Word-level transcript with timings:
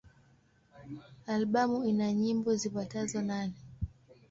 Albamu 1.33 1.79
ina 1.91 2.07
nyimbo 2.19 2.49
zipatazo 2.61 3.19
nane. 3.29 3.57